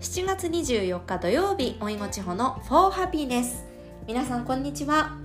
[0.00, 3.64] 7月24日土曜日おいごちほの For Happiness
[4.06, 5.18] 皆さんこんにちは。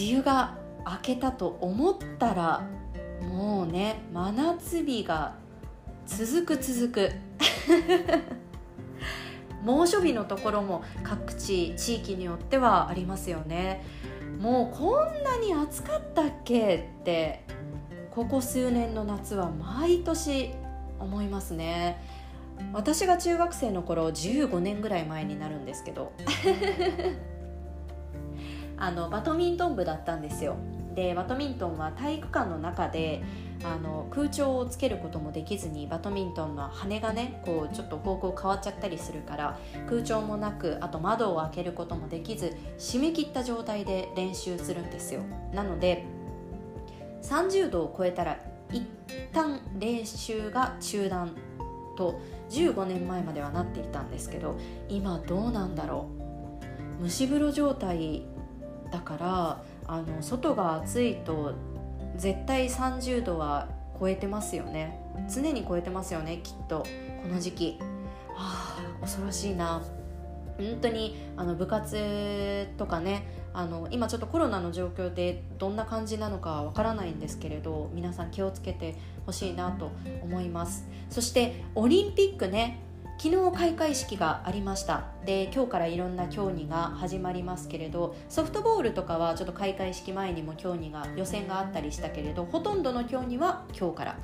[0.00, 0.56] 梅雨が
[0.86, 2.66] 明けたと思ったら
[3.20, 5.34] もうね真夏日が
[6.06, 7.12] 続く続く。
[9.62, 13.84] 猛暑日のところも各地地域によってはありますよね。
[14.40, 17.44] もうこんなに暑かったっけって
[18.10, 20.54] ここ数年の夏は毎年
[20.98, 22.02] 思いますね。
[22.72, 26.12] 私が中学生の頃15年ぐらい前になるんですけど。
[28.80, 30.56] あのバドミントン部だったんですよ。
[30.94, 33.22] でバドミントンは体育館の中で
[33.62, 45.22] あの空調をつけることもできずにバドミントンの羽がねこうちょっと方向変わっちゃったりするから空調もなくあと窓を開けることもできず締め切った状態で練習するんですよ。
[45.52, 46.04] なので
[47.22, 48.38] 30度を超えたら
[48.72, 48.84] 一
[49.32, 51.34] 旦練習が中断。
[51.98, 54.56] と15年前まではなっていたんですけど
[54.88, 56.08] 今どうなんだろ
[57.00, 57.02] う。
[57.02, 58.22] 蒸し風呂状態
[58.90, 61.54] だからあの外が暑いと
[62.16, 63.68] 絶対30度は
[64.00, 65.00] 超えてますよね。
[65.32, 66.84] 常に超えてますよねきっと。
[67.22, 67.78] この時期。
[68.34, 69.82] はあ恐ろしいな。
[70.58, 79.90] 本当にあの部活とかねあの今ちょっとコロナの状況でどんな感じなのかわからないんですけれど皆さん気をつけてほしいなと
[80.22, 80.86] 思います。
[81.10, 82.80] そしてオリンピックね
[83.20, 85.06] 昨日開会式がありました。
[85.24, 94.18] で今日からいろんな競技が始まりますけれどソフトボールとかはちょっと開会式前にも競技が予選があったりしたけれどほとんどの競技は今日から。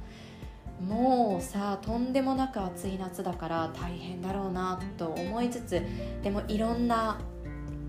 [0.88, 5.82] もうさとんでもなく暑い夏だから大変だろうなと思いつつ
[6.22, 7.20] でもいろんな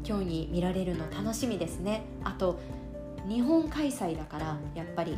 [0.03, 2.03] 競技見られるの楽しみですね。
[2.23, 2.59] あと
[3.27, 5.17] 日本開催だからやっぱり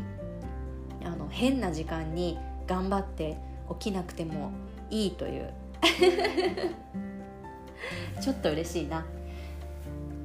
[1.04, 3.38] あの変な時間に頑張って
[3.80, 4.52] 起きなくても
[4.90, 5.54] いいという。
[8.22, 9.06] ちょっと嬉しいな。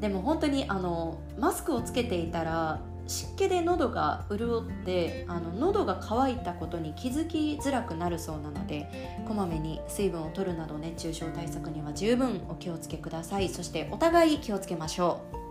[0.01, 2.81] でも本当にあのマスクをつけていたら
[3.12, 8.89] 湿気で喉が潤ってあの喉が渇いたことに気づきづらくなるそうなので
[9.28, 13.50] こまめに水分を取るなど熱中症対策には十分お気をつけください。
[13.50, 15.42] そしてお互い気をつけましょう。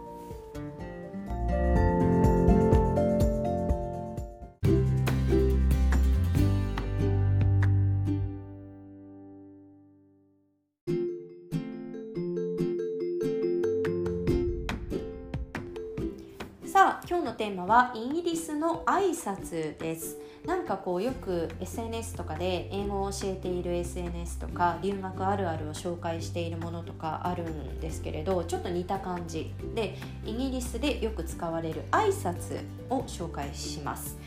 [17.72, 20.18] はイギリスの挨拶です。
[20.46, 29.96] なんかこうよく SNS とかで英語を教えている SNS とか留学あるあるを紹介しているものとかあるんですけれどちょっと似た感じで
[30.26, 34.18] イギリスでよく使われる挨拶を紹介します。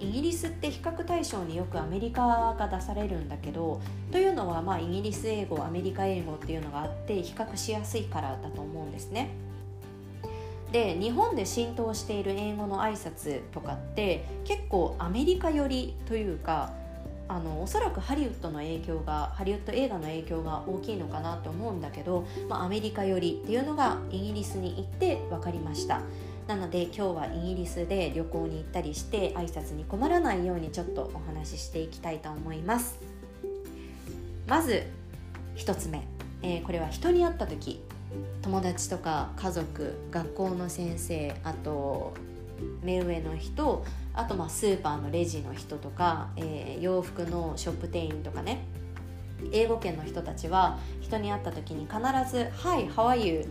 [0.00, 3.82] イギリスって比較対象によくアメリカが出されるんだけど
[4.12, 9.43] というのはまあイギリス英語アメリカ英語っていうのがあって比較しやすいからだと思うんですね。
[10.74, 16.72] で日本で浸透している英語の挨拶とかって結構アメリカ寄りというか
[17.28, 26.00] あのおそらくハリウッドの影響がハリウッド映画の影響が大きいのかなと思うんだけど、まあ、アメリカ寄りっていうのがイギリスに行って分かりました。
[26.48, 32.98] なので今日はイギリスで旅行に行ったりして挨拶に困らないようにちょっとお話ししていきたいと思います。
[34.48, 34.82] まず
[35.54, 36.02] 1つ目、
[36.42, 37.80] えー、これは人に会った時。
[38.42, 42.14] 友達とか家族学校の先生あと
[42.82, 48.64] 目上の人あとまあスーパーのレジの人とか、えー、洋服のショップ店員とかね。
[49.52, 51.98] 英語圏の人たちは人に会った時に必
[52.30, 53.46] ず「Hi, how are you?」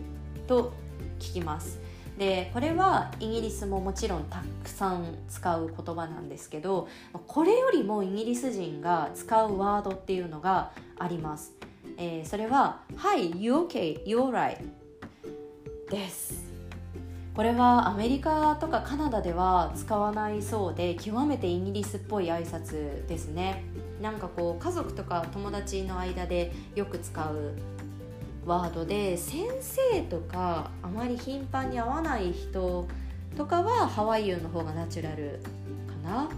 [0.48, 0.72] と
[1.18, 1.78] 聞きます。
[2.18, 6.86] でこれはイギリスももちろんたくさん使う言葉なんですけど
[7.26, 11.52] これよりもイギリス人が使うワードっていうのがあります、
[11.96, 14.02] えー、それは「Hi, you okay?
[14.06, 14.58] You alright?」
[15.90, 16.44] です
[17.34, 23.64] これはアメリカとかカナダでは使わないそうで極めてイギリスっぽい挨拶ですね
[24.00, 27.52] なんかこう家族とか友達の間でよく使う
[28.46, 32.86] ワードで先生とかあまり頻繁に会わない人
[33.36, 35.40] とかはハワイユの方がナチュラル
[36.04, 36.28] かな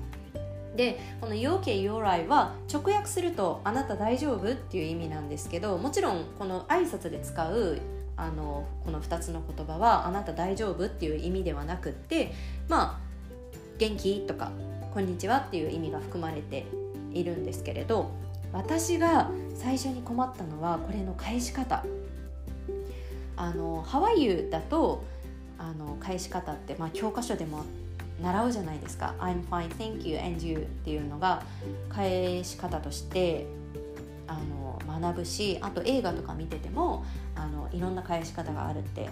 [0.76, 7.78] でこの「要件要来」は直訳すると「あなた大丈夫?」っていう意味なんですけどもちろんこの挨拶で使う
[8.16, 12.32] あのこの2つの言葉は「あなた大丈夫?」っていう意味ではなくって
[12.68, 12.98] まあ
[13.78, 14.52] 「元気?」とか
[14.94, 16.66] 「こんにちは」っていう意味が含まれて
[17.12, 18.10] いるんですけれど
[18.52, 21.84] 私が最初に困ったのはこれの返し方
[23.36, 25.04] あのハワイユだと
[25.58, 27.64] あの返し方って、まあ、教科書でも
[28.22, 31.42] 習うじゃないですか「I'm fine, thank you, and you」っていうのが
[31.88, 33.46] 返し方として
[34.26, 37.04] あの学ぶしあと映画とか見てても
[37.34, 39.08] あのいろんな返し方があるって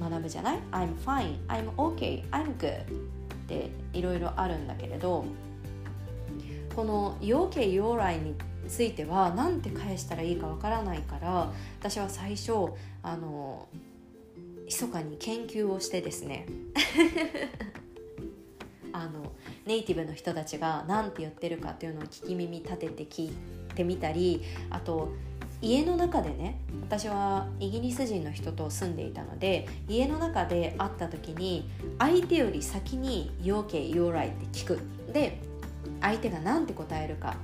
[0.00, 2.86] 学ぶじゃない ?I'm fine, I'm okay, I'm good っ
[3.46, 5.24] ていろいろあるんだけれど
[6.74, 8.34] この「要件要来」に
[8.68, 12.72] ついては何て返したらいいかわからないから私は最初
[13.02, 13.68] あの
[14.64, 16.46] 密かに研究をしてですね
[18.94, 19.32] あの
[19.66, 23.32] ネイティブの人たちが何て言ってるかっていうのを聞き耳立てて聞い
[23.74, 25.12] てみたりあと
[25.60, 31.68] 家の中でね私はイギリス人の人と住んでいたので家の中で会った時に
[31.98, 34.78] 相手より先に「要件要来」って聞く
[35.12, 35.40] で
[36.00, 37.34] 相手が何て答えるか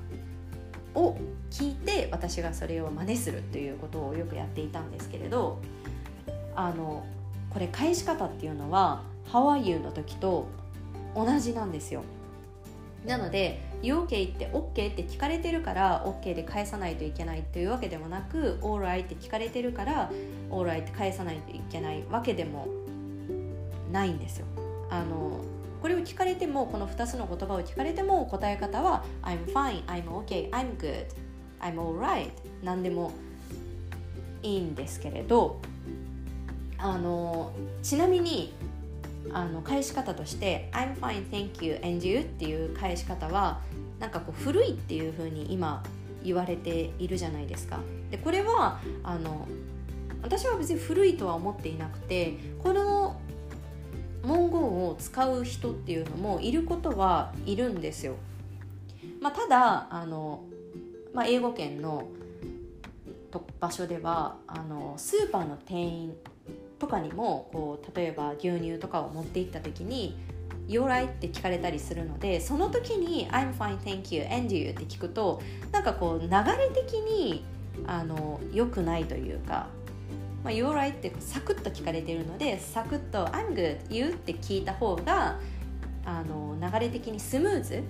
[0.95, 1.17] を
[1.51, 5.59] 聞いて私がそれを真似するということをよくやっていたんですけれど
[6.55, 7.05] あの
[7.49, 9.03] これ返し方っていうのは
[9.33, 10.47] 「How are you?」の時と
[11.15, 12.03] 同じなんですよ。
[13.07, 20.11] なので「You OK?」って OK って聞かれてるから OK で返さないといけないというわけでもなく Alright って聞かれてるから
[20.51, 22.67] Alright って返さないといけないわけでも
[23.91, 24.47] ないんですよ。
[24.91, 25.41] あの
[25.81, 31.07] これを聞かれてもこの2つの言葉を聞かれても答え方は I'm fine, I'm okay, I'm good,
[31.61, 32.31] I'm alright
[32.63, 33.13] 何でも
[34.43, 35.61] いいんですけれど
[36.77, 37.53] あの
[37.83, 38.53] ちなみに
[39.33, 43.61] あの返し方として「I'm fine, thank you, and you」っていう返し方は
[43.99, 45.83] なんかこう古いっていう風に今
[46.23, 47.81] 言われているじゃないですか。
[48.11, 49.47] でこれはあの
[50.23, 53.21] 私は別に古いとは思っていなくてこの
[54.23, 58.17] 文言を使う人っていうのもいることはいるんですよ。
[59.21, 60.45] まあ、ただあの、
[61.15, 62.09] まあ、英語圏の
[63.61, 66.15] 場所ではあのスーパーの店員
[66.81, 70.19] とかにもこう例えば牛乳とかを持って行った時に
[70.67, 75.41] 「You're right?」って聞かれたりするのでその時に「I'm fine, thank you, and you」って聞くと
[75.71, 77.45] なんかこう流れ的に
[77.87, 79.69] あの良くないというか
[80.43, 85.39] まあ、You're right ってサクッと聞かれてるのでサクッと I'm good, you って聞いた方が
[86.07, 87.83] あの流れ的にスムーズ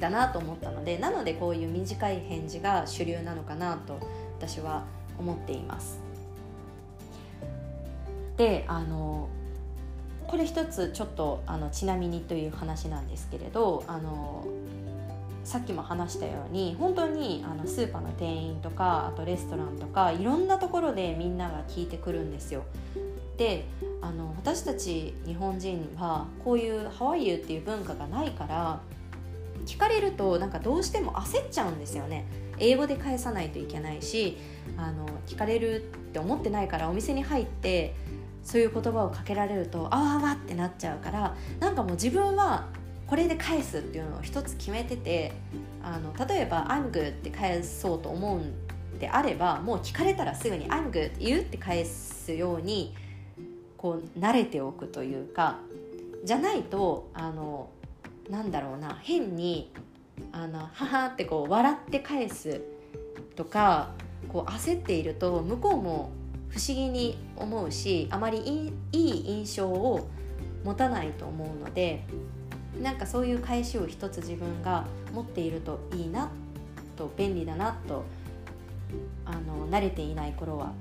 [0.00, 3.98] だなと思ったのでなのでこういう短い返事が主流なのかなと
[4.38, 4.84] 私は
[5.18, 6.05] 思っています
[8.36, 9.28] であの
[10.26, 14.44] これ一つちょっとあのちなみにという話なんですけれどあの
[15.44, 22.64] さっきも話したように本当にあのスーパーの店員とかあとレストランとかいろんなところでみんなが聞いてくるんですよ。
[23.36, 23.66] で
[24.00, 28.80] あの私たち日本人はこういう「ハワイユ」っていう文化がないから
[29.66, 32.26] 聞かれるとなんかどうしても焦っちゃうんですよね。
[32.58, 34.38] 英語で返さないといけないし
[34.76, 35.80] あの聞かれるっ
[36.12, 37.94] て思ってないからお店に入って
[38.46, 42.66] そういう言葉をかけられるとあわあわってなっちゃうからなんかもう自分は
[43.08, 45.32] これで返すっていうのを一つ決めてて
[45.82, 52.94] あの例えば「I'm good」って返そうと思うんであればもう聞かれたらすぐに「I'm good」言うって返すように
[53.76, 55.58] こう慣れておくというか
[56.24, 57.68] じゃないとあの
[58.30, 59.72] なんだろうな変に
[60.30, 62.60] あのはってこう笑って返す
[63.34, 63.90] とか
[64.28, 66.10] こう焦っていると向こうも
[66.50, 70.08] 不思議に思うしあまりいい印象を
[70.64, 72.04] 持たないと思うので
[72.82, 76.30] なんかそういう返しを一つ自分が持っているといいな
[76.96, 78.04] と便利だなと
[79.24, 80.72] あの慣れていない頃は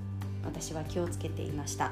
[0.44, 1.92] 私は気をつけていました。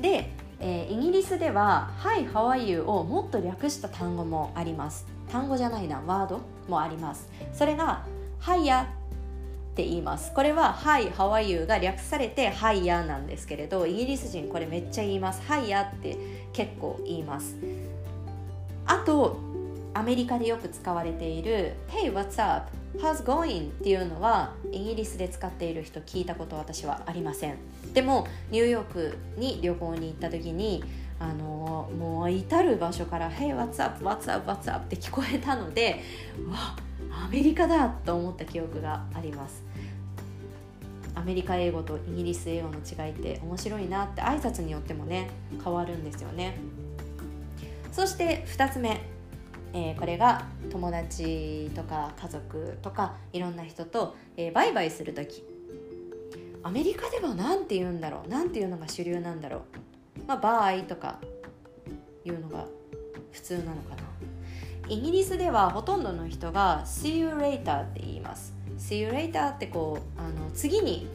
[0.00, 5.06] で、えー、イギリスでは「Hi, how are you?」をもっと略した単語もあります。
[5.30, 7.28] 単語じゃないなワードもあります。
[7.52, 8.04] それが
[8.40, 8.92] 「Hi や」
[9.76, 16.16] って言いますこれは「Hi, how are you?」が略されて「Hi や」なんですけれどイギリス人これめっちゃ言います「Hi や」って
[16.54, 17.56] 結構言います
[18.86, 19.36] あと
[19.92, 22.70] アメリカでよく使われている「Hey, what's up?
[22.96, 27.56] How's going?」っていうのはイギリスで使っている人聞いたこと私はありません
[27.92, 30.82] でもニューヨークに旅行に行った時に
[31.20, 34.02] あのもう至る場所から「Hey, what's up?
[34.02, 34.50] What's up?
[34.50, 36.00] What's up?」って聞こえたので
[36.50, 36.76] わ
[37.10, 39.65] アメリカだと思った記憶があります
[41.16, 45.30] アメリカ英語とイギリス英語の違いって面白いなって挨拶によってもね
[45.64, 46.56] 変わるんですよね。
[47.90, 49.00] そして2つ目、
[49.72, 55.42] えー、これが友達とか家族とかいろんな人と、えー、バイバイする時。
[56.62, 58.28] アメリカでは何て言うんだろう？
[58.28, 59.60] 何て言うのが主流なんだろう？
[60.28, 61.18] まあバイとか
[62.24, 62.66] いうのが
[63.32, 64.02] 普通なのかな。
[64.88, 68.55] イギリスではほとんどの人が See you later って言います。
[68.78, 71.08] See you later ってこうあの次に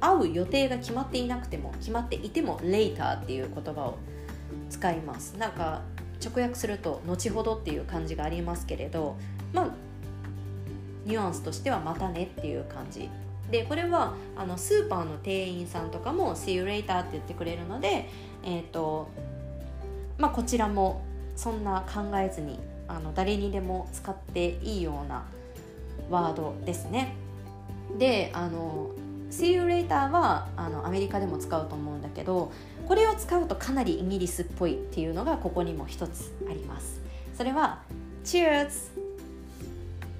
[0.00, 3.98] 会う予定が決まっていなくても決まっていても later っていう言葉を
[4.70, 5.36] 使います。
[5.38, 5.82] なんか
[6.24, 9.16] 直訳すると後ほどっていう感じがありますけれど
[9.52, 9.68] まあ
[11.04, 13.08] ニュアンスとしてはまたねっていう感じ。
[13.50, 18.08] でこれはあのスーパーの店員さんとかも「See you later」って言ってくれるので、
[18.42, 19.08] えーと
[20.18, 21.02] まあ、こちらも
[21.36, 25.24] そんな考えずにあの誰にでも使っていいような
[26.10, 27.14] ワードですね。
[27.98, 28.90] であの
[29.30, 32.50] 「See you later は」あのアメリカでも使うと思うんだけど
[32.86, 37.00] これを使うとかなりイギリスっぽいっていうのがここにも一つあります。
[37.36, 37.82] それは
[38.24, 38.90] 「Cheers」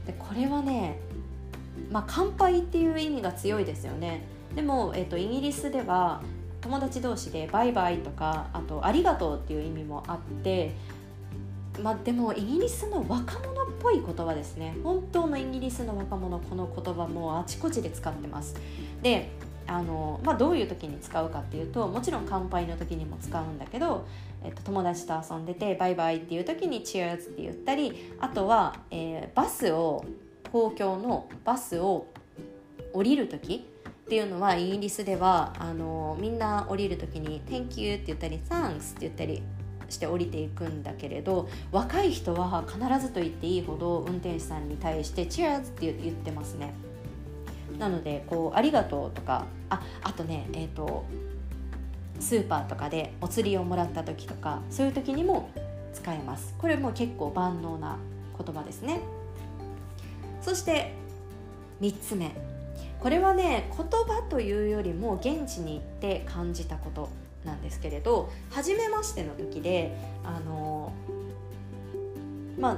[0.07, 0.99] でこれはね
[1.91, 4.25] まあ乾杯っていう意味が強いですよね。
[4.55, 6.23] でも、えーと、イギリスでは
[6.61, 10.77] 友達同士で「バイバイ」とかあと「ありがとう」っていう意味もあって
[11.83, 14.75] まあ、でもイギリスの若者ぽい言葉ですね。
[14.83, 18.57] 本当のイギリスの若者この言葉もあちこちで使ってます。
[19.03, 19.29] で
[19.67, 24.07] あの、まあ、どういう時に使うかっていうともちろん乾杯の時にも使うんだけど、
[24.43, 30.05] えっと、友達と遊んでてバイバイっていう時にチェアーズって言ったりあとは、えー、バスを
[30.51, 32.07] 公共のバスを
[32.95, 39.43] 降りる時っていうのはイギリスではあのみんな降りる時に「Thank you」って言ったり「Thanks」って言ったり
[39.95, 46.75] して降りていくんだけれど若い人は必ずと言っていいほど運転手さんに対して「チェアーズ」って言ってますね。
[47.79, 51.05] なのでこう「ありがとう」とかああとねえっ、ー、と
[52.21, 55.49] スーパーとかでお釣りをもらった時とかそういう時にも
[55.93, 56.55] 使えます。
[56.59, 57.99] これも結構万能な
[58.37, 59.01] 言葉ですね。
[60.41, 60.93] そして
[61.81, 62.33] 3つ目。
[63.01, 67.09] これはね言葉というよりも現地に行って感じたこと。
[67.45, 70.93] なんですけれど初めましての時であの
[72.59, 72.77] まあ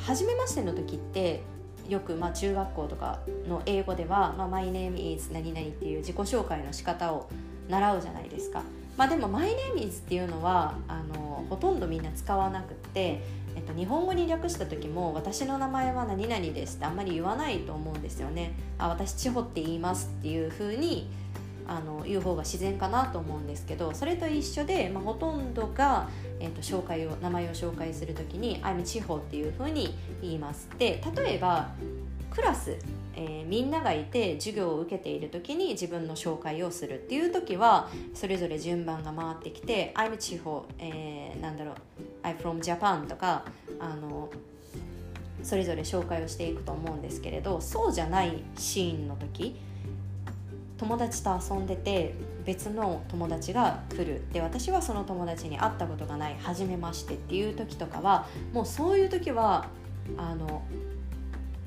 [0.00, 1.42] 初めましての時って
[1.88, 7.28] よく、まあ、中学校とかの英語では「まあ、My name is 何々」っていう自己紹介の仕方を
[7.68, 8.62] 習うじゃないですか。
[8.96, 13.20] まあ、でも「My name is」っていうのはあのほとんどみんな使わなくって、
[13.54, 18.52] えっと、日本語に略した時も「私の名前は何々です」ってあんまり言わないと思うんですよね。
[18.78, 21.10] あ私千穂って言いますっていうふうに
[21.68, 26.08] あの言う方が自然かなと思うんですけどそれと一緒で、まあ、ほとんどが、
[26.40, 30.68] えーと、紹介を名前を紹介する時に「I'm 地方」っていうふうに言います。
[30.78, 31.70] で例えば
[32.30, 32.76] クラス、
[33.14, 41.74] えー、みんながいて授業を受けている時に自分の紹介をするっていう時はそれぞれ順番が回ってきて「I'm 地方」えー、なんだろう
[42.22, 43.44] 「I'm from Japan」とか
[43.78, 44.28] あの
[45.42, 49.56] それぞれ紹介をしていくと思うんですけれどそうじゃないシーンの時
[50.78, 52.14] 友達と遊んでて
[52.44, 59.68] 別の友達が来るで私はその友達に会ったことがない初めましてっていう時とかはもうそういう時は
[60.16, 60.62] あの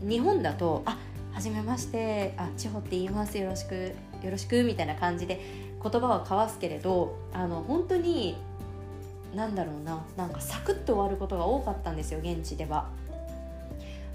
[0.02, 0.98] 日本だと「あ
[1.34, 5.42] 初めましてあ千穂って言いますよろしくよろしく」みたいな感じで
[5.82, 8.38] 言葉は交わすけれどあの本当に
[9.36, 12.90] 何だろうななんかサクッと終わることが多かったんですよ現地では。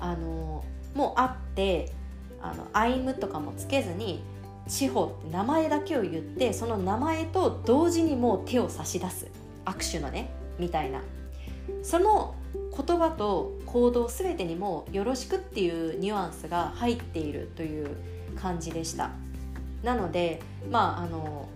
[0.01, 1.93] あのもう会って
[2.43, 4.23] あの「アイム」とかもつけずに
[4.67, 9.27] 地方って名前だけを言ってその名前と同時にもう手を差し出す。
[9.65, 11.03] 握手のねみたいな。
[11.83, 12.35] その
[12.77, 17.89] 言葉と行動全てにも「よろしく」っていうニュアンスが入っているという
[18.37, 19.11] 感じでした。
[19.83, 20.41] なので
[20.71, 21.49] まああの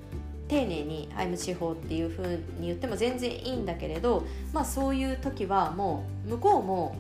[0.49, 2.27] 丁寧に「I'm 地方」っていうふう
[2.59, 6.97] に言っても全然いいんだけれどまあそういう時はもう向こうも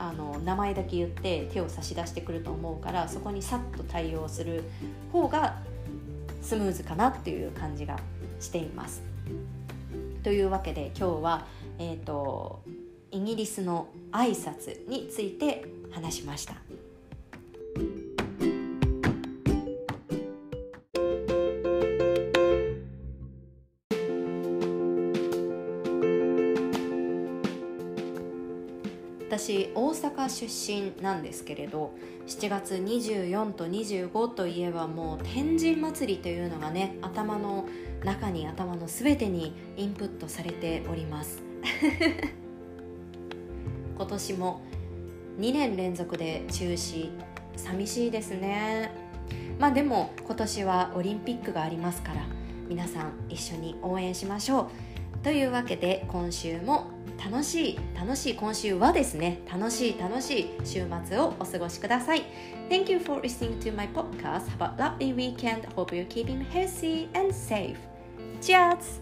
[0.00, 4.64] あの名前だけ言って手を差し出してくると思うからそこにさっと対応する
[5.12, 5.58] 方が
[6.40, 7.98] スムーズかなっていう感じが
[8.40, 9.02] しています。
[10.22, 11.46] というわけで今日は、
[11.78, 12.62] えーと
[13.12, 16.54] イギリスの挨拶について話しました。
[29.40, 31.94] 私大阪出身なんですけれど
[32.26, 37.66] 7月24と25といえばもう天神祭りというのがね頭の
[38.04, 41.42] 中に頭の全てにインプットされております。
[43.96, 44.60] 今年も
[45.38, 47.08] 2年連続で中止。
[47.56, 48.90] 寂しいですね。
[49.58, 52.26] まあでも今年はオリンピックがありますから
[52.68, 54.68] 皆さん一緒に応援しましょう。
[55.22, 56.89] というわけで今週も
[57.24, 62.24] 楽しい楽しい今週はですね楽しい楽しい週末をお過ごしください
[62.70, 67.08] Thank you for listening to my podcast Have a lovely weekend Hope you're keeping healthy
[67.14, 67.76] and safe
[68.40, 69.00] Cheers!